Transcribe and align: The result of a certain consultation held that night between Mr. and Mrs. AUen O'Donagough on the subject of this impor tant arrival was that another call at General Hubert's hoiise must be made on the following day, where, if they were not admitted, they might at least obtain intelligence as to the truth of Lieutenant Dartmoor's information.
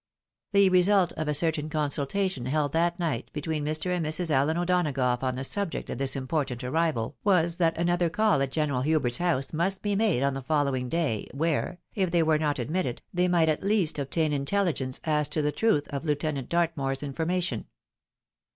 The 0.51 0.67
result 0.69 1.13
of 1.13 1.27
a 1.27 1.33
certain 1.35 1.69
consultation 1.69 2.47
held 2.47 2.71
that 2.71 2.97
night 2.97 3.29
between 3.33 3.63
Mr. 3.63 3.95
and 3.95 4.03
Mrs. 4.03 4.31
AUen 4.31 4.57
O'Donagough 4.57 5.21
on 5.21 5.35
the 5.35 5.43
subject 5.43 5.91
of 5.91 5.99
this 5.99 6.15
impor 6.15 6.43
tant 6.43 6.63
arrival 6.63 7.17
was 7.23 7.57
that 7.57 7.77
another 7.77 8.09
call 8.09 8.41
at 8.41 8.49
General 8.51 8.81
Hubert's 8.81 9.19
hoiise 9.19 9.53
must 9.53 9.83
be 9.83 9.95
made 9.95 10.23
on 10.23 10.33
the 10.33 10.41
following 10.41 10.89
day, 10.89 11.27
where, 11.35 11.77
if 11.93 12.09
they 12.09 12.23
were 12.23 12.39
not 12.39 12.57
admitted, 12.57 13.03
they 13.13 13.27
might 13.27 13.47
at 13.47 13.61
least 13.63 13.99
obtain 13.99 14.33
intelligence 14.33 14.99
as 15.03 15.27
to 15.27 15.43
the 15.43 15.51
truth 15.51 15.87
of 15.89 16.03
Lieutenant 16.03 16.49
Dartmoor's 16.49 17.03
information. 17.03 17.67